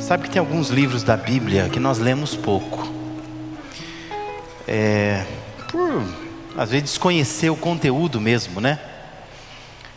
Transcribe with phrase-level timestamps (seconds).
[0.00, 2.92] Sabe que tem alguns livros da Bíblia que nós lemos pouco.
[4.66, 5.24] É,
[5.70, 6.02] por,
[6.56, 8.80] às vezes, desconhecer o conteúdo mesmo, né?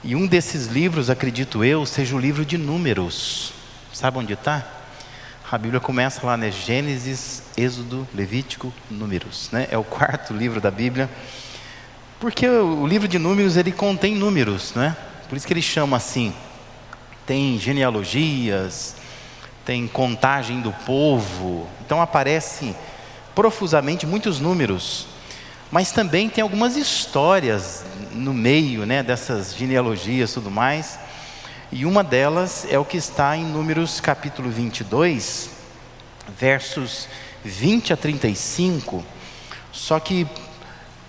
[0.03, 3.53] E um desses livros, acredito eu, seja o livro de Números.
[3.93, 4.67] Sabe onde está?
[5.49, 6.51] A Bíblia começa lá, né?
[6.51, 9.49] Gênesis, Êxodo, Levítico, Números.
[9.51, 9.67] Né?
[9.71, 11.09] É o quarto livro da Bíblia.
[12.19, 14.95] Porque o livro de Números, ele contém números, né?
[15.29, 16.33] Por isso que ele chama assim.
[17.25, 18.95] Tem genealogias,
[19.65, 21.67] tem contagem do povo.
[21.85, 22.75] Então aparece
[23.33, 25.07] profusamente muitos números.
[25.71, 30.99] Mas também tem algumas histórias no meio né, dessas genealogias e tudo mais.
[31.71, 35.49] E uma delas é o que está em Números capítulo 22,
[36.37, 37.07] versos
[37.43, 39.03] 20 a 35.
[39.71, 40.27] Só que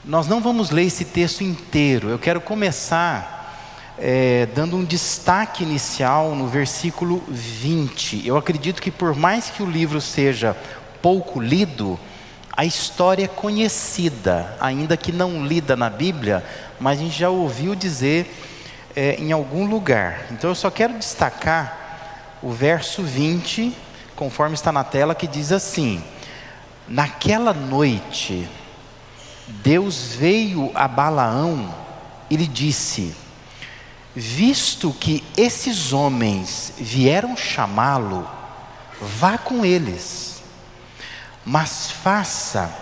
[0.02, 2.08] nós não vamos ler esse texto inteiro.
[2.08, 3.43] Eu quero começar
[3.98, 8.26] é, dando um destaque inicial no versículo 20.
[8.26, 10.56] Eu acredito que, por mais que o livro seja
[11.00, 11.98] pouco lido,
[12.56, 16.44] a história é conhecida, ainda que não lida na Bíblia,
[16.78, 18.32] mas a gente já ouviu dizer
[18.94, 20.26] é, em algum lugar.
[20.30, 23.74] Então eu só quero destacar o verso 20,
[24.14, 26.02] conforme está na tela, que diz assim:
[26.86, 28.48] Naquela noite,
[29.48, 31.74] Deus veio a Balaão
[32.30, 33.23] e lhe disse:
[34.14, 38.28] Visto que esses homens vieram chamá-lo,
[39.00, 40.42] vá com eles,
[41.44, 42.72] mas faça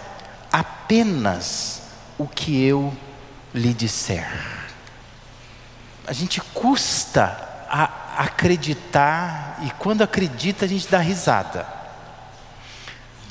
[0.53, 1.83] apenas
[2.19, 2.95] o que eu
[3.55, 4.63] lhe disser
[6.07, 11.67] a gente custa a acreditar, e quando acredita, a gente dá risada.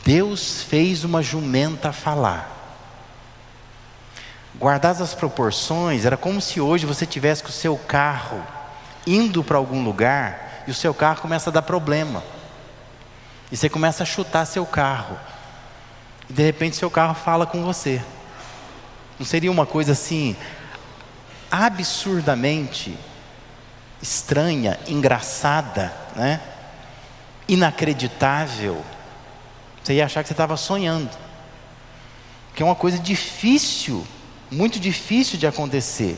[0.03, 2.60] Deus fez uma jumenta falar.
[4.55, 8.41] Guardadas as proporções, era como se hoje você tivesse com o seu carro
[9.07, 12.23] indo para algum lugar e o seu carro começa a dar problema.
[13.51, 15.17] E você começa a chutar seu carro.
[16.29, 18.01] E de repente seu carro fala com você.
[19.17, 20.35] Não seria uma coisa assim,
[21.49, 22.97] absurdamente
[24.01, 26.39] estranha, engraçada, né?
[27.47, 28.81] inacreditável,
[29.83, 31.09] você ia achar que você estava sonhando.
[32.55, 34.07] Que é uma coisa difícil,
[34.51, 36.17] muito difícil de acontecer.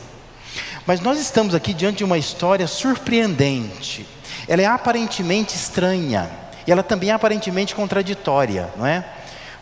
[0.86, 4.06] Mas nós estamos aqui diante de uma história surpreendente.
[4.46, 6.30] Ela é aparentemente estranha
[6.66, 9.04] e ela também é aparentemente contraditória, não é?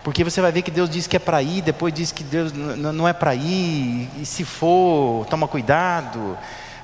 [0.03, 2.53] Porque você vai ver que Deus diz que é para ir, depois diz que Deus
[2.53, 6.37] não é para ir, e se for, toma cuidado.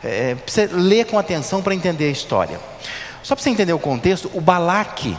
[0.05, 2.61] É, precisa ler com atenção para entender a história.
[3.23, 5.17] Só para você entender o contexto, o Balaque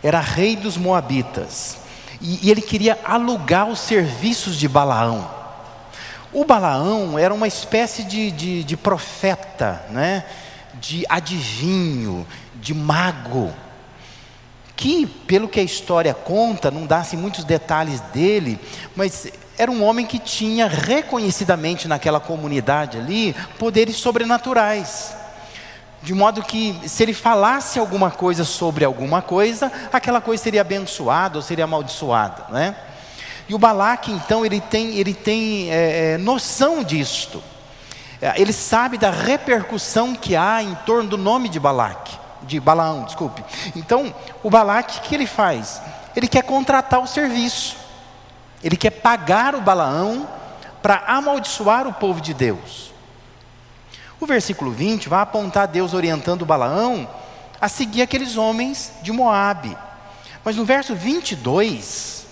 [0.00, 1.78] era rei dos Moabitas,
[2.20, 5.35] e, e ele queria alugar os serviços de Balaão.
[6.32, 10.24] O Balaão era uma espécie de, de, de profeta, né?
[10.80, 12.26] de adivinho,
[12.56, 13.52] de mago
[14.76, 18.60] que, pelo que a história conta, não dá-se muitos detalhes dele,
[18.94, 19.26] mas
[19.56, 25.16] era um homem que tinha reconhecidamente naquela comunidade ali poderes sobrenaturais.
[26.02, 31.38] De modo que, se ele falasse alguma coisa sobre alguma coisa, aquela coisa seria abençoada
[31.38, 32.44] ou seria amaldiçoada.
[32.50, 32.76] Né?
[33.48, 37.42] E o Balaque, então, ele tem, ele tem é, é noção disto.
[38.20, 43.04] É, ele sabe da repercussão que há em torno do nome de Balaque de Balaão,
[43.04, 43.44] desculpe.
[43.74, 45.82] Então, o Balaque, o que ele faz?
[46.14, 47.76] Ele quer contratar o serviço.
[48.62, 50.28] Ele quer pagar o Balaão
[50.80, 52.92] para amaldiçoar o povo de Deus.
[54.20, 57.08] O versículo 20 vai apontar Deus orientando o Balaão
[57.60, 59.76] a seguir aqueles homens de Moabe.
[60.44, 62.25] Mas no verso 22,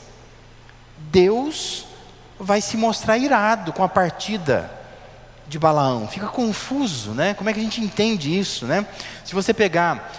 [1.11, 1.87] Deus
[2.39, 4.71] vai se mostrar irado com a partida
[5.47, 6.09] de Balaão.
[6.09, 7.35] Fica confuso, né?
[7.35, 8.87] Como é que a gente entende isso, né?
[9.25, 10.13] Se você pegar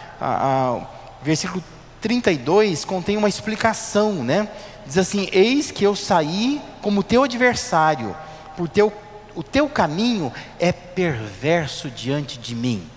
[1.21, 1.63] o versículo
[2.01, 4.47] 32, contém uma explicação, né?
[4.85, 8.15] Diz assim: Eis que eu saí como teu adversário,
[8.55, 8.93] por teu,
[9.33, 12.87] o teu caminho é perverso diante de mim.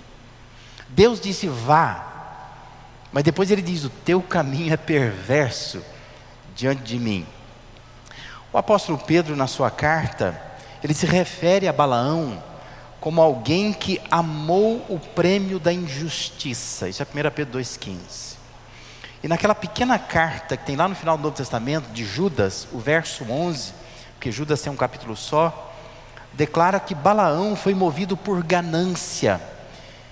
[0.89, 2.05] Deus disse: vá,
[3.13, 5.83] mas depois ele diz: o teu caminho é perverso
[6.55, 7.27] diante de mim.
[8.59, 10.37] O apóstolo Pedro, na sua carta,
[10.83, 12.43] ele se refere a Balaão
[12.99, 16.89] como alguém que amou o prêmio da injustiça.
[16.89, 18.35] Isso é 1 Pedro 2,15.
[19.23, 22.81] E naquela pequena carta que tem lá no final do Novo Testamento, de Judas, o
[22.81, 23.73] verso 11,
[24.15, 25.73] porque Judas tem um capítulo só,
[26.33, 29.41] declara que Balaão foi movido por ganância.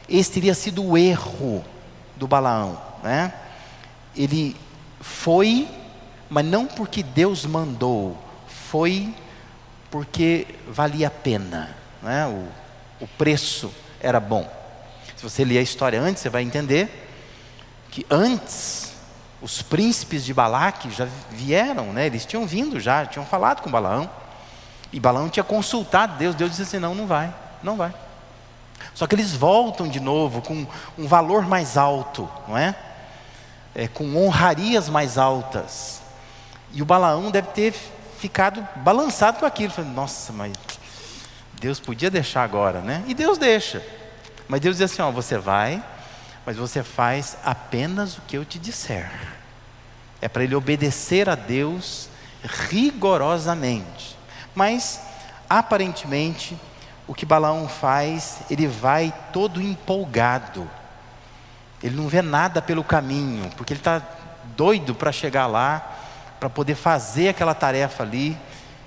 [0.08, 1.64] Esse teria sido o erro
[2.14, 2.80] do Balaão.
[3.02, 3.34] Né?
[4.14, 4.54] Ele
[5.00, 5.68] foi,
[6.30, 8.24] mas não porque Deus mandou,
[8.76, 9.14] foi
[9.90, 12.26] porque valia a pena, né?
[12.26, 14.46] o, o preço era bom.
[15.16, 17.08] Se você ler a história antes, você vai entender
[17.90, 18.92] que antes
[19.40, 22.04] os príncipes de Balaque já vieram, né?
[22.04, 24.10] eles tinham vindo já, tinham falado com Balaão.
[24.92, 27.32] E Balaão tinha consultado Deus, Deus disse assim: não, não vai,
[27.62, 27.94] não vai.
[28.92, 30.66] Só que eles voltam de novo com
[30.98, 32.74] um valor mais alto, não é?
[33.74, 36.02] é com honrarias mais altas.
[36.74, 37.74] E o Balaão deve ter
[38.18, 39.72] ficado balançado com aquilo.
[39.72, 40.52] Falei, Nossa, mas
[41.60, 43.02] Deus podia deixar agora, né?
[43.06, 43.82] E Deus deixa.
[44.48, 45.82] Mas Deus diz assim: ó, você vai,
[46.44, 49.10] mas você faz apenas o que eu te disser.
[50.20, 52.08] É para ele obedecer a Deus
[52.70, 54.16] rigorosamente.
[54.54, 55.00] Mas,
[55.48, 56.58] aparentemente,
[57.06, 60.68] o que Balaão faz, ele vai todo empolgado.
[61.82, 64.02] Ele não vê nada pelo caminho, porque ele está
[64.56, 65.95] doido para chegar lá,
[66.46, 68.38] para poder fazer aquela tarefa ali,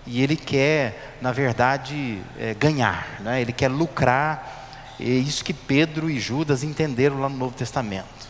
[0.07, 3.41] e ele quer, na verdade, é, ganhar, né?
[3.41, 4.95] ele quer lucrar.
[4.97, 8.29] É isso que Pedro e Judas entenderam lá no Novo Testamento.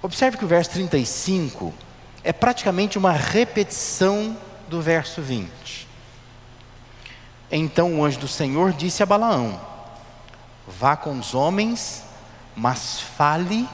[0.00, 1.74] Observe que o verso 35
[2.22, 4.36] é praticamente uma repetição
[4.68, 5.88] do verso 20.
[7.50, 9.60] Então o anjo do Senhor disse a Balaão:
[10.64, 12.04] Vá com os homens,
[12.54, 13.68] mas fale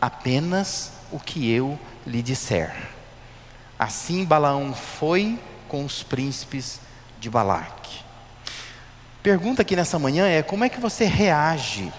[0.00, 2.97] apenas o que eu lhe disser.
[3.78, 5.38] Assim Balaão foi
[5.68, 6.80] com os príncipes
[7.20, 8.00] de Balaque.
[9.22, 11.92] Pergunta aqui nessa manhã é: como é que você reage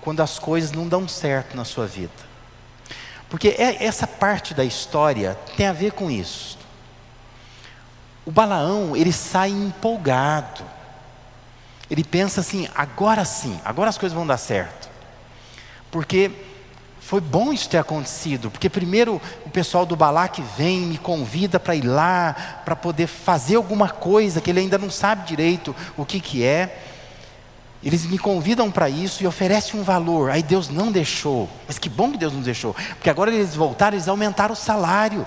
[0.00, 2.26] quando as coisas não dão certo na sua vida?
[3.28, 6.56] Porque é, essa parte da história tem a ver com isso.
[8.24, 10.64] O Balaão, ele sai empolgado.
[11.90, 14.88] Ele pensa assim: agora sim, agora as coisas vão dar certo.
[15.90, 16.30] Porque
[17.06, 21.76] foi bom isso ter acontecido, porque primeiro o pessoal do Balaque vem, me convida para
[21.76, 26.18] ir lá, para poder fazer alguma coisa que ele ainda não sabe direito o que,
[26.18, 26.82] que é.
[27.80, 30.32] Eles me convidam para isso e oferecem um valor.
[30.32, 31.48] Aí Deus não deixou.
[31.68, 35.24] Mas que bom que Deus não deixou, porque agora eles voltaram, eles aumentaram o salário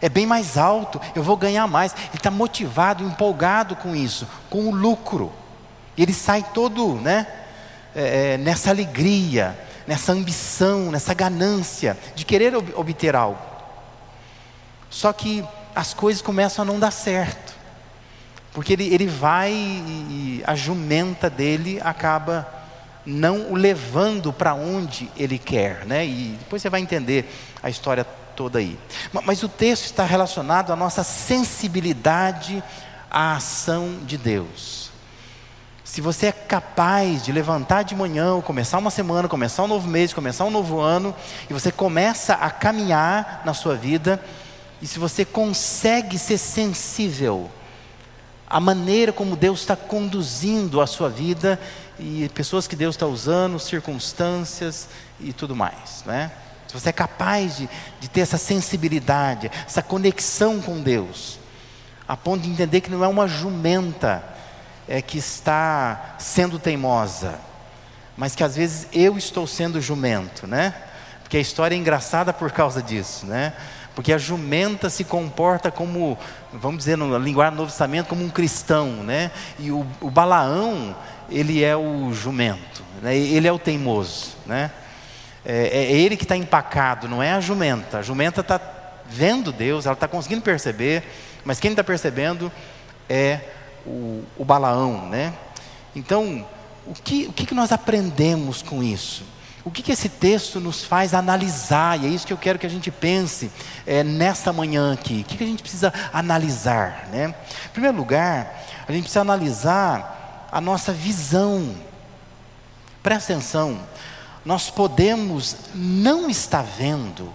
[0.00, 1.92] é bem mais alto, eu vou ganhar mais.
[1.92, 5.32] Ele está motivado, empolgado com isso, com o lucro.
[5.96, 7.26] Ele sai todo né,
[7.96, 9.58] é, é, nessa alegria,
[9.88, 13.40] nessa ambição, nessa ganância de querer ob obter algo.
[14.90, 15.42] Só que
[15.74, 17.54] as coisas começam a não dar certo,
[18.52, 22.46] porque ele, ele vai e a jumenta dele acaba
[23.06, 26.04] não o levando para onde ele quer, né?
[26.04, 27.24] E depois você vai entender
[27.62, 28.04] a história
[28.36, 28.78] toda aí.
[29.10, 32.62] Mas o texto está relacionado à nossa sensibilidade
[33.10, 34.77] à ação de Deus.
[35.88, 40.12] Se você é capaz de levantar de manhã, começar uma semana, começar um novo mês,
[40.12, 41.16] começar um novo ano,
[41.48, 44.22] e você começa a caminhar na sua vida,
[44.82, 47.50] e se você consegue ser sensível
[48.46, 51.58] à maneira como Deus está conduzindo a sua vida,
[51.98, 56.30] e pessoas que Deus está usando, circunstâncias e tudo mais, né?
[56.66, 57.68] se você é capaz de,
[57.98, 61.38] de ter essa sensibilidade, essa conexão com Deus,
[62.06, 64.36] a ponto de entender que não é uma jumenta
[64.88, 67.38] é, que está sendo teimosa,
[68.16, 70.74] mas que às vezes eu estou sendo jumento, né?
[71.22, 73.52] Porque a história é engraçada por causa disso, né?
[73.94, 76.16] Porque a jumenta se comporta como,
[76.52, 79.30] vamos dizer, no linguagem do Novo Testamento, como um cristão, né?
[79.58, 80.96] E o, o Balaão,
[81.28, 83.16] ele é o jumento, né?
[83.16, 84.70] ele é o teimoso, né?
[85.44, 87.98] é, é ele que está empacado, não é a jumenta.
[87.98, 88.60] A jumenta está
[89.08, 91.02] vendo Deus, ela está conseguindo perceber,
[91.44, 92.52] mas quem está percebendo
[93.08, 93.40] é
[93.88, 95.32] o, o, Balaão, né?
[95.94, 96.46] Então,
[96.86, 99.24] o que, o que nós aprendemos com isso?
[99.64, 102.02] O que, que esse texto nos faz analisar?
[102.02, 103.50] E é isso que eu quero que a gente pense
[103.86, 105.22] é, nesta manhã aqui.
[105.22, 107.08] O que, que a gente precisa analisar?
[107.12, 107.34] Né?
[107.66, 111.74] Em primeiro lugar, a gente precisa analisar a nossa visão.
[113.02, 113.78] Presta atenção
[114.48, 117.30] nós podemos não estar vendo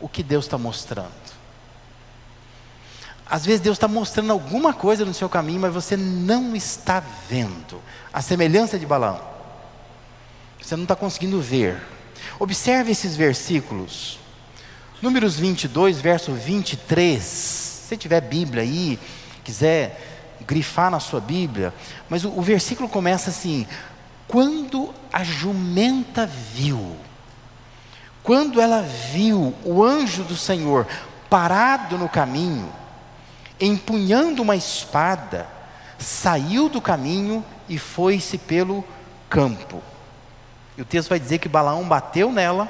[0.00, 1.27] o que Deus está mostrando.
[3.30, 7.80] Às vezes Deus está mostrando alguma coisa no seu caminho, mas você não está vendo.
[8.12, 9.20] A semelhança de Balaão.
[10.60, 11.80] Você não está conseguindo ver.
[12.38, 14.18] Observe esses versículos.
[15.02, 17.22] Números 22, verso 23.
[17.22, 18.98] Se tiver Bíblia aí,
[19.44, 21.74] quiser grifar na sua Bíblia,
[22.08, 23.66] mas o, o versículo começa assim:
[24.26, 26.96] quando a jumenta viu,
[28.22, 30.86] quando ela viu o anjo do Senhor
[31.30, 32.70] parado no caminho,
[33.60, 35.46] empunhando uma espada,
[35.98, 38.84] saiu do caminho e foi-se pelo
[39.28, 39.82] campo.
[40.76, 42.68] E o texto vai dizer que Balaão bateu nela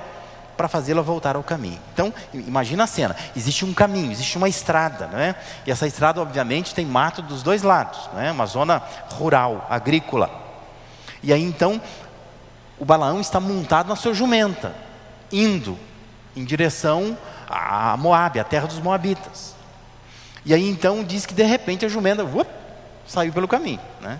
[0.56, 1.78] para fazê-la voltar ao caminho.
[1.92, 5.36] Então, imagina a cena: existe um caminho, existe uma estrada, não é?
[5.66, 8.32] E essa estrada, obviamente, tem mato dos dois lados, não é?
[8.32, 10.30] Uma zona rural, agrícola.
[11.22, 11.80] E aí então,
[12.78, 14.74] o Balaão está montado na sua jumenta,
[15.30, 15.78] indo
[16.34, 17.16] em direção
[17.48, 19.57] a Moabe, a terra dos Moabitas.
[20.48, 22.26] E aí então diz que de repente a jumenta
[23.06, 23.80] saiu pelo caminho.
[24.00, 24.18] Né?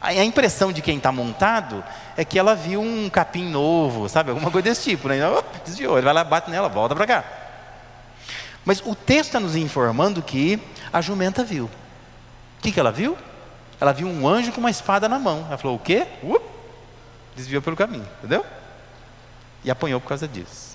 [0.00, 1.84] A impressão de quem está montado
[2.16, 4.30] é que ela viu um capim novo, sabe?
[4.30, 5.06] Alguma coisa desse tipo.
[5.06, 5.28] Né?
[5.28, 7.24] Up, desviou, ele vai lá, bate nela, volta para cá.
[8.64, 10.58] Mas o texto está nos informando que
[10.90, 11.66] a jumenta viu.
[11.66, 13.14] O que, que ela viu?
[13.78, 15.44] Ela viu um anjo com uma espada na mão.
[15.46, 16.06] Ela falou: O quê?
[17.36, 18.46] Desviou pelo caminho, entendeu?
[19.62, 20.74] E apanhou por causa disso.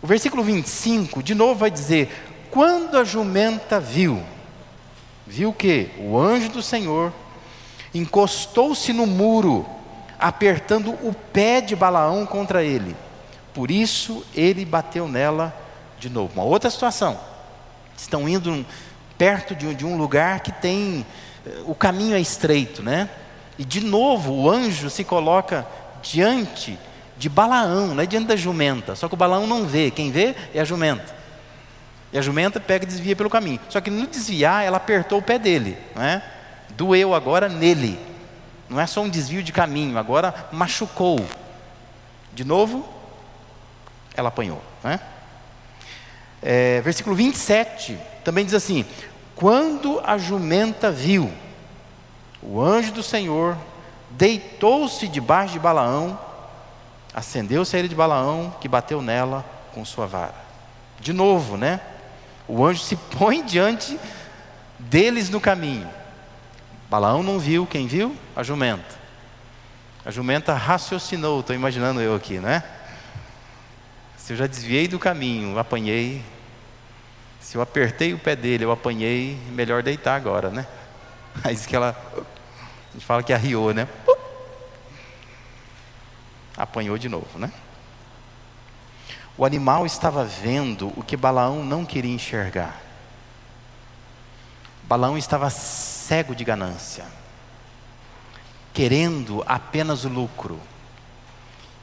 [0.00, 4.22] O versículo 25, de novo, vai dizer: Quando a jumenta viu,
[5.26, 7.12] viu que o anjo do Senhor
[7.94, 9.66] encostou-se no muro,
[10.18, 12.96] apertando o pé de Balaão contra ele.
[13.52, 15.54] Por isso ele bateu nela
[15.98, 16.34] de novo.
[16.34, 17.18] Uma outra situação.
[17.96, 18.64] Estão indo
[19.16, 21.06] perto de, um lugar que tem.
[21.46, 23.08] Eh, o caminho é estreito, né?
[23.58, 25.66] E de novo o anjo se coloca
[26.02, 26.78] diante
[27.16, 28.94] de Balaão, não é diante da jumenta.
[28.94, 31.15] Só que o Balaão não vê, quem vê é a jumenta.
[32.12, 33.60] E a jumenta pega e desvia pelo caminho.
[33.68, 36.22] Só que no desviar, ela apertou o pé dele, não é?
[36.70, 37.98] Doeu agora nele.
[38.68, 41.24] Não é só um desvio de caminho, agora machucou.
[42.32, 42.88] De novo,
[44.14, 45.00] ela apanhou, não é?
[46.42, 48.84] É, versículo 27 também diz assim:
[49.34, 51.32] Quando a jumenta viu,
[52.42, 53.56] o anjo do Senhor
[54.10, 56.18] deitou-se debaixo de Balaão,
[57.14, 59.44] acendeu-se a ele de Balaão, que bateu nela
[59.74, 60.34] com sua vara.
[61.00, 61.80] De novo, né?
[62.48, 63.98] O anjo se põe diante
[64.78, 65.88] deles no caminho.
[66.88, 68.16] Balaão não viu, quem viu?
[68.34, 68.96] A jumenta.
[70.04, 72.62] A jumenta raciocinou, estou imaginando eu aqui, né?
[74.16, 76.22] Se eu já desviei do caminho, apanhei.
[77.40, 80.66] Se eu apertei o pé dele, eu apanhei, melhor deitar agora, né?
[81.42, 81.96] Aí diz que ela.
[82.16, 83.88] A gente fala que arriou, né?
[86.56, 87.52] Apanhou de novo, né?
[89.38, 92.80] O animal estava vendo o que Balaão não queria enxergar.
[94.84, 97.04] Balaão estava cego de ganância,
[98.72, 100.60] querendo apenas o lucro.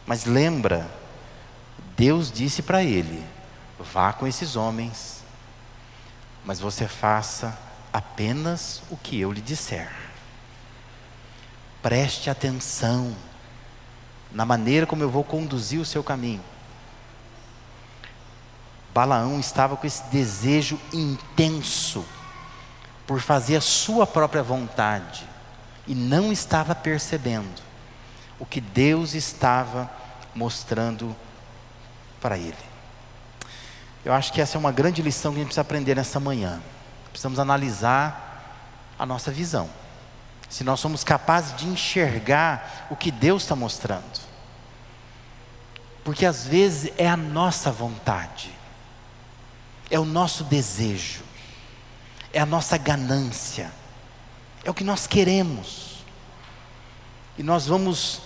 [0.06, 0.90] Mas lembra
[1.96, 3.24] Deus disse para ele:
[3.80, 5.24] vá com esses homens,
[6.44, 7.58] mas você faça
[7.92, 9.92] apenas o que eu lhe disser.
[11.82, 13.16] Preste atenção
[14.32, 16.44] na maneira como eu vou conduzir o seu caminho.
[18.94, 22.06] Balaão estava com esse desejo intenso
[23.08, 25.28] por fazer a sua própria vontade
[25.88, 27.62] e não estava percebendo
[28.40, 29.90] o que Deus estava
[30.36, 31.16] mostrando
[32.22, 32.56] para Ele.
[34.06, 36.62] Eu acho que essa é uma grande lição que a gente precisa aprender nessa manhã.
[37.10, 39.70] Precisamos analisar a nossa visão.
[40.50, 44.22] Se nós somos capazes de enxergar o que Deus está mostrando.
[46.04, 48.52] Porque às vezes é a nossa vontade,
[49.94, 51.22] é o nosso desejo,
[52.34, 53.72] é a nossa ganância,
[54.64, 56.04] é o que nós queremos.
[57.38, 58.22] E nós vamos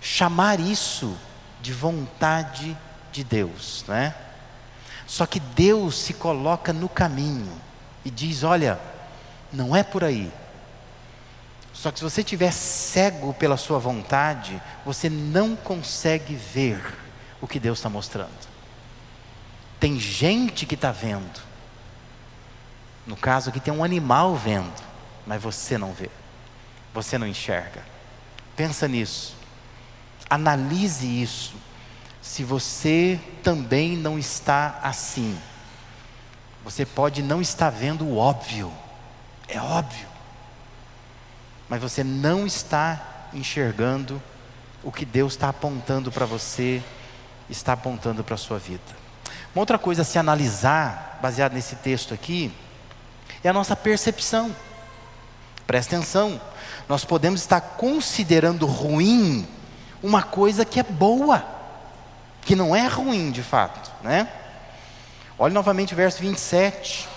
[0.00, 1.16] chamar isso
[1.62, 2.76] de vontade
[3.12, 4.16] de Deus, né?
[5.06, 7.52] Só que Deus se coloca no caminho
[8.04, 8.80] e diz: olha,
[9.52, 10.32] não é por aí.
[11.72, 16.82] Só que se você estiver cego pela sua vontade, você não consegue ver
[17.40, 18.55] o que Deus está mostrando.
[19.78, 21.40] Tem gente que está vendo.
[23.06, 24.82] No caso aqui tem um animal vendo,
[25.26, 26.10] mas você não vê.
[26.94, 27.84] Você não enxerga.
[28.56, 29.36] Pensa nisso.
[30.28, 31.54] Analise isso
[32.26, 35.38] se você também não está assim.
[36.64, 38.72] Você pode não estar vendo o óbvio,
[39.46, 40.08] é óbvio,
[41.68, 44.20] mas você não está enxergando
[44.82, 46.82] o que Deus está apontando para você,
[47.48, 49.05] está apontando para a sua vida.
[49.56, 52.52] Uma outra coisa a se analisar, baseado nesse texto aqui,
[53.42, 54.54] é a nossa percepção.
[55.66, 56.38] Presta atenção,
[56.86, 59.48] nós podemos estar considerando ruim
[60.02, 61.42] uma coisa que é boa
[62.42, 64.28] que não é ruim de fato, né?
[65.38, 67.08] Olhe novamente o verso 27.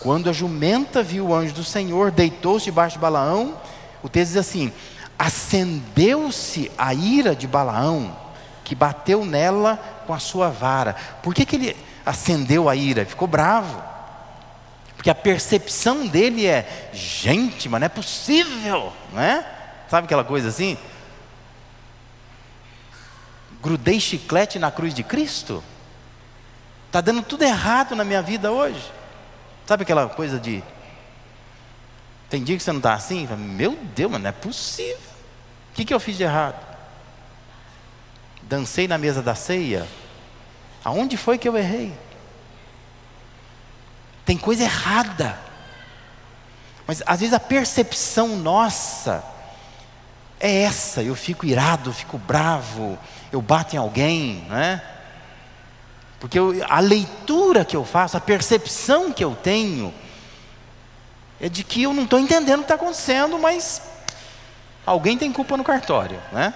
[0.00, 3.58] Quando a jumenta viu o anjo do Senhor, deitou-se debaixo de Balaão,
[4.02, 4.70] o texto diz assim:
[5.18, 8.14] acendeu-se a ira de Balaão,
[8.62, 10.94] que bateu nela com a sua vara.
[11.22, 13.04] Por que, que ele acendeu a ira?
[13.04, 13.82] Ficou bravo.
[14.96, 19.46] Porque a percepção dele é: gente, mas não é possível, não é?
[19.88, 20.78] Sabe aquela coisa assim?
[23.64, 25.64] grudei chiclete na cruz de Cristo?
[26.86, 28.92] Está dando tudo errado na minha vida hoje.
[29.66, 30.62] Sabe aquela coisa de.
[32.28, 33.26] Tem dia que você não está assim?
[33.26, 34.98] Meu Deus, mas não é possível.
[35.72, 36.73] O que, que eu fiz de errado?
[38.48, 39.86] Dancei na mesa da ceia?
[40.84, 41.92] Aonde foi que eu errei?
[44.24, 45.38] Tem coisa errada.
[46.86, 49.24] Mas às vezes a percepção nossa
[50.38, 52.98] é essa, eu fico irado, fico bravo,
[53.32, 54.82] eu bato em alguém, né?
[56.20, 59.92] Porque eu, a leitura que eu faço, a percepção que eu tenho,
[61.40, 63.82] é de que eu não estou entendendo o que está acontecendo, mas
[64.84, 66.54] alguém tem culpa no cartório, né?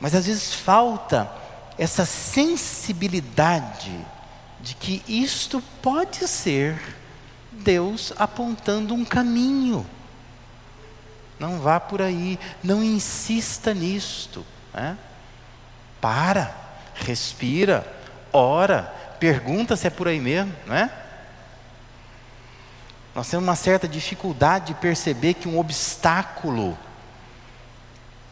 [0.00, 1.30] Mas às vezes falta
[1.78, 3.92] essa sensibilidade
[4.60, 6.80] de que isto pode ser
[7.52, 9.86] Deus apontando um caminho.
[11.38, 14.44] Não vá por aí, não insista nisto.
[14.72, 14.96] Né?
[16.00, 16.54] Para,
[16.94, 17.86] respira,
[18.32, 18.82] ora,
[19.18, 20.90] pergunta se é por aí mesmo, né?
[23.14, 26.76] Nós temos uma certa dificuldade de perceber que um obstáculo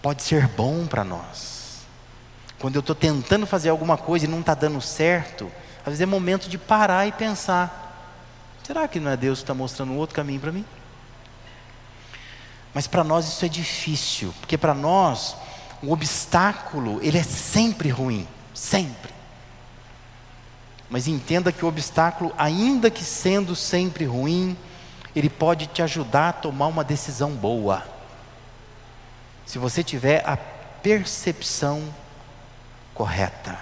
[0.02, 1.53] pode ser bom para nós.
[2.64, 6.06] Quando eu estou tentando fazer alguma coisa e não está dando certo, às vezes é
[6.06, 8.16] momento de parar e pensar:
[8.66, 10.64] será que não é Deus que está mostrando um outro caminho para mim?
[12.72, 15.36] Mas para nós isso é difícil, porque para nós
[15.82, 19.12] o obstáculo ele é sempre ruim, sempre.
[20.88, 24.56] Mas entenda que o obstáculo, ainda que sendo sempre ruim,
[25.14, 27.86] ele pode te ajudar a tomar uma decisão boa.
[29.44, 31.92] Se você tiver a percepção
[32.94, 33.58] correta.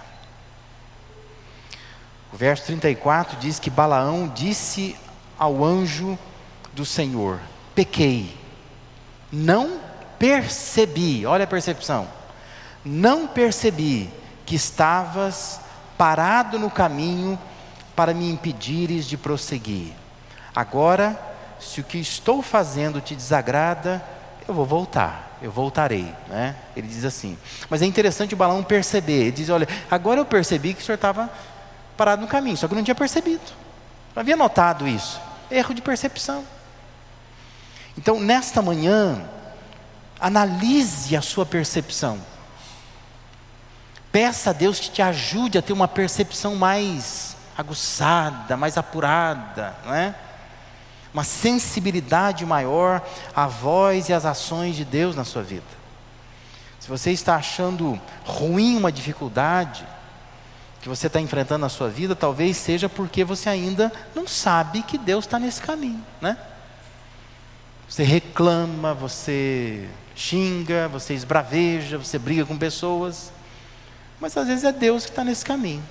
[2.33, 4.97] O verso 34 diz que Balaão disse
[5.39, 6.19] ao anjo
[6.73, 7.41] do Senhor:
[7.75, 8.37] Pequei,
[9.31, 9.81] não
[10.19, 12.09] percebi, olha a percepção,
[12.85, 14.11] não percebi
[14.47, 15.61] que estavas
[15.99, 17.39] parado no caminho
[17.95, 19.93] para me impedires de prosseguir.
[20.55, 21.19] Agora
[21.62, 24.05] se o que estou fazendo te desagrada,
[24.46, 26.14] eu vou voltar, eu voltarei.
[26.28, 26.57] Né?
[26.76, 27.38] Ele diz assim.
[27.68, 29.22] Mas é interessante o Balão perceber.
[29.22, 31.31] Ele diz: Olha, agora eu percebi que o senhor estava
[31.96, 33.42] parado no caminho, só que eu não tinha percebido.
[34.14, 35.20] Não havia notado isso.
[35.50, 36.44] Erro de percepção.
[37.96, 39.22] Então, nesta manhã,
[40.20, 42.18] analise a sua percepção.
[44.11, 49.94] Peça a Deus que te ajude a ter uma percepção mais aguçada, mais apurada, não
[49.94, 50.14] é?
[51.12, 55.83] Uma sensibilidade maior à voz e às ações de Deus na sua vida.
[56.81, 59.87] Se você está achando ruim uma dificuldade
[60.81, 64.98] que você está enfrentando na sua vida, talvez seja porque você ainda não sabe que
[64.98, 66.37] Deus está nesse caminho, né?
[67.88, 73.33] Você reclama, você xinga, você esbraveja, você briga com pessoas,
[74.18, 75.83] mas às vezes é Deus que está nesse caminho.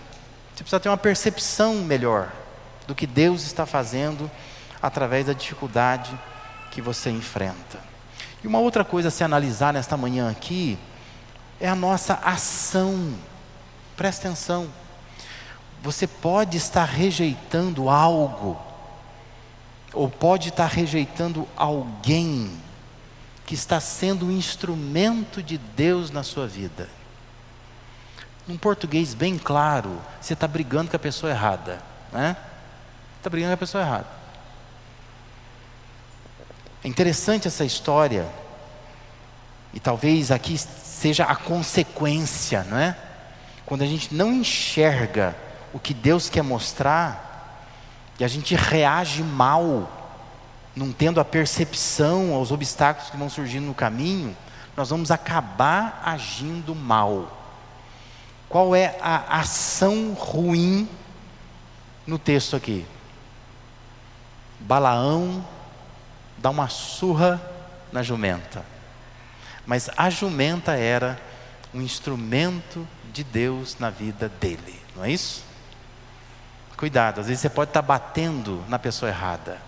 [0.53, 2.31] Você precisa ter uma percepção melhor
[2.85, 4.29] do que Deus está fazendo
[4.81, 6.17] através da dificuldade
[6.71, 7.79] que você enfrenta.
[8.43, 10.77] E uma outra coisa a se analisar nesta manhã aqui
[11.59, 13.13] é a nossa ação.
[13.95, 14.69] Presta atenção.
[15.83, 18.59] Você pode estar rejeitando algo,
[19.93, 22.51] ou pode estar rejeitando alguém
[23.45, 26.87] que está sendo um instrumento de Deus na sua vida.
[28.47, 32.35] Num português bem claro, você está brigando com a pessoa errada, né?
[33.17, 34.20] Está brigando com a pessoa errada.
[36.83, 38.27] É interessante essa história,
[39.73, 42.97] e talvez aqui seja a consequência, não é?
[43.65, 45.35] Quando a gente não enxerga
[45.71, 47.29] o que Deus quer mostrar,
[48.19, 49.89] e a gente reage mal,
[50.75, 54.35] não tendo a percepção aos obstáculos que vão surgindo no caminho,
[54.75, 57.37] nós vamos acabar agindo mal.
[58.49, 60.89] Qual é a ação ruim
[62.05, 62.85] no texto aqui?
[64.59, 65.45] Balaão
[66.41, 67.41] dá uma surra
[67.91, 68.65] na jumenta.
[69.65, 71.19] Mas a jumenta era
[71.73, 75.43] um instrumento de Deus na vida dele, não é isso?
[76.75, 79.61] Cuidado, às vezes você pode estar batendo na pessoa errada.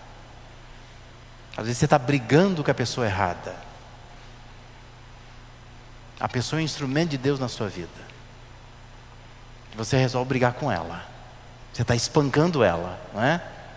[1.56, 3.54] Às vezes você está brigando com a pessoa errada.
[6.18, 7.88] A pessoa é um instrumento de Deus na sua vida.
[9.76, 11.04] Você resolve brigar com ela.
[11.72, 13.34] Você está espancando ela, não é?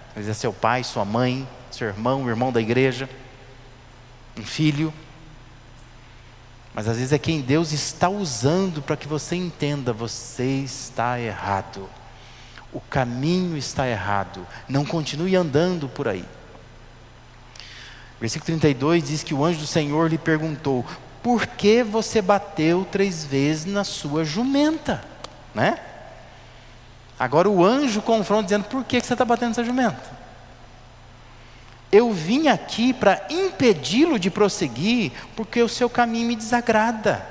[0.10, 3.10] Às vezes é seu pai, sua mãe, seu irmão, o irmão da igreja,
[4.38, 4.94] um filho.
[6.74, 11.90] Mas às vezes é quem Deus está usando para que você entenda: você está errado.
[12.72, 14.46] O caminho está errado.
[14.68, 16.26] Não continue andando por aí.
[18.20, 20.86] Versículo 32 diz que o anjo do Senhor lhe perguntou:
[21.22, 25.04] Por que você bateu três vezes na sua jumenta?
[25.54, 25.80] Né?
[27.20, 30.17] Agora o anjo confronta dizendo: Por que você está batendo nessa jumenta?
[31.92, 37.26] Eu vim aqui para impedi-lo de prosseguir, porque o seu caminho me desagrada.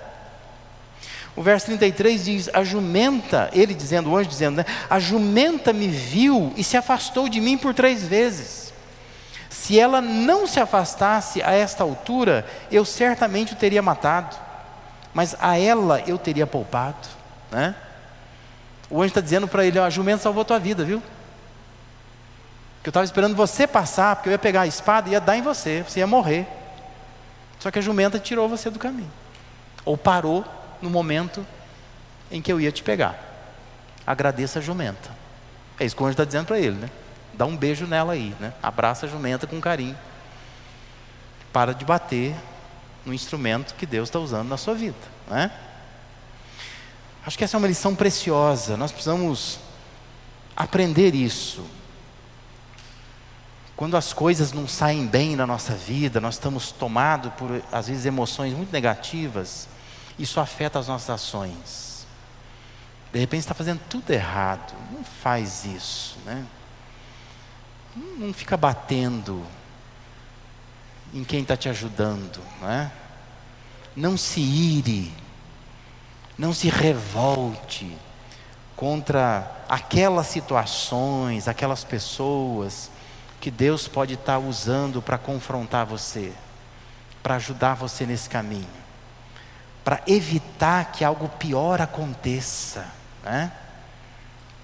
[1.37, 4.65] O verso 33 diz: A jumenta, ele dizendo, o anjo dizendo, né?
[4.89, 8.73] A jumenta me viu e se afastou de mim por três vezes.
[9.51, 14.37] Se ela não se afastasse a esta altura, eu certamente o teria matado,
[15.13, 17.09] mas a ela eu teria poupado.
[17.51, 17.75] Né?
[18.89, 21.03] O anjo está dizendo para ele: A jumenta salvou tua vida, viu?
[22.87, 25.37] Que eu estava esperando você passar, porque eu ia pegar a espada e ia dar
[25.37, 26.47] em você, você ia morrer.
[27.59, 29.11] Só que a jumenta tirou você do caminho,
[29.85, 30.45] ou parou
[30.81, 31.45] no momento
[32.31, 33.19] em que eu ia te pegar.
[34.07, 35.11] Agradeça a jumenta.
[35.81, 36.89] É isso que o anjo está dizendo para ele, né?
[37.35, 38.53] Dá um beijo nela aí, né?
[38.63, 39.99] Abraça a jumenta com carinho.
[41.53, 42.37] Para de bater
[43.05, 44.95] no instrumento que Deus está usando na sua vida,
[45.29, 45.51] né?
[47.27, 48.77] Acho que essa é uma lição preciosa.
[48.77, 49.59] Nós precisamos
[50.57, 51.65] aprender isso.
[53.77, 58.07] Quando as coisas não saem bem na nossa vida, nós estamos tomados por, às vezes,
[58.07, 59.69] emoções muito negativas
[60.19, 62.07] isso afeta as nossas ações.
[63.13, 64.75] De repente está fazendo tudo errado.
[64.91, 66.45] Não faz isso, né?
[67.95, 69.45] Não fica batendo
[71.15, 72.91] em quem está te ajudando, não é?
[73.95, 75.13] Não se ire,
[76.37, 77.97] não se revolte
[78.75, 82.91] contra aquelas situações, aquelas pessoas
[83.41, 86.33] que Deus pode estar tá usando para confrontar você,
[87.23, 88.87] para ajudar você nesse caminho
[89.87, 92.93] para evitar que algo pior aconteça.
[93.23, 93.53] Né?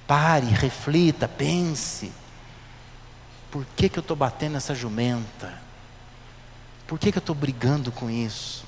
[0.04, 2.10] Pare, reflita, pense.
[3.48, 5.54] Por que, que eu estou batendo essa jumenta?
[6.88, 8.64] Por que, que eu estou brigando com isso?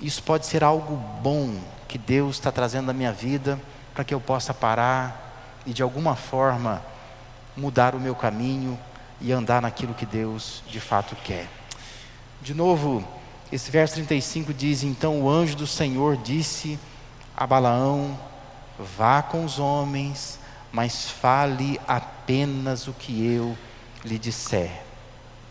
[0.00, 3.60] Isso pode ser algo bom que Deus está trazendo na minha vida
[3.92, 6.80] para que eu possa parar e de alguma forma
[7.56, 8.78] mudar o meu caminho
[9.20, 11.48] e andar naquilo que Deus de fato quer.
[12.42, 13.06] De novo,
[13.50, 16.78] esse verso 35 diz: Então o anjo do Senhor disse
[17.36, 18.18] a Balaão:
[18.96, 20.38] Vá com os homens,
[20.72, 23.56] mas fale apenas o que eu
[24.04, 24.82] lhe disser.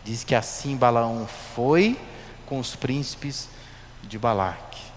[0.04, 1.98] Diz que assim Balaão foi
[2.46, 3.48] com os príncipes
[4.02, 4.93] de Balaque.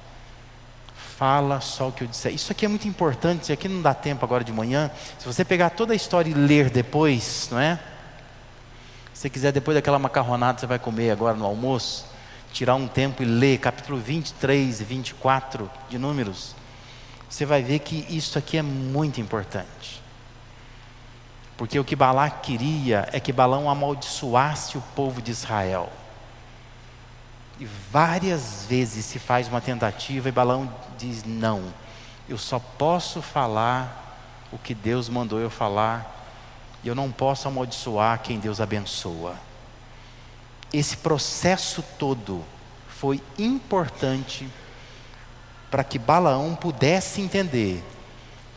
[1.18, 2.34] Fala só o que eu disser.
[2.34, 4.90] Isso aqui é muito importante, isso aqui não dá tempo agora de manhã.
[5.20, 7.80] Se você pegar toda a história e ler depois, não é?
[9.14, 12.06] Se você quiser, depois daquela macarronada, você vai comer agora no almoço
[12.58, 16.56] tirar um tempo e ler capítulo 23 e 24 de Números,
[17.30, 20.02] você vai ver que isso aqui é muito importante.
[21.56, 25.92] Porque o que Balac queria é que Balão amaldiçoasse o povo de Israel.
[27.60, 31.74] E várias vezes se faz uma tentativa e Balão diz: não,
[32.30, 34.06] eu só posso falar
[34.52, 36.30] o que Deus mandou eu falar,
[36.84, 39.36] e eu não posso amaldiçoar quem Deus abençoa
[40.74, 42.44] esse processo todo
[42.88, 44.48] foi importante
[45.72, 47.84] para que Balaão pudesse entender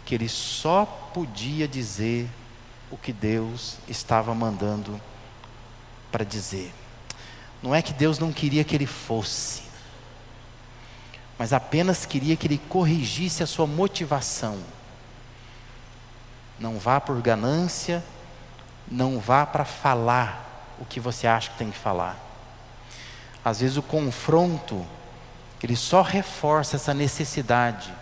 [0.05, 0.85] que ele só
[1.15, 2.29] podia dizer
[2.91, 5.01] o que Deus estava mandando
[6.11, 6.73] para dizer.
[7.63, 9.63] Não é que Deus não queria que ele fosse,
[11.39, 14.59] mas apenas queria que ele corrigisse a sua motivação.
[16.59, 18.05] Não vá por ganância,
[18.91, 22.19] não vá para falar o que você acha que tem que falar.
[23.45, 24.87] Às vezes o confronto,
[25.63, 27.93] ele só reforça essa necessidade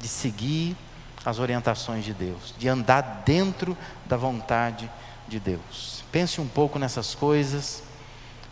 [0.00, 0.76] de seguir
[1.24, 4.90] as orientações de Deus, de andar dentro da vontade
[5.28, 6.02] de Deus.
[6.10, 7.82] Pense um pouco nessas coisas,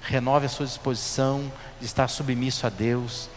[0.02, 3.28] renove a sua disposição de estar submisso a Deus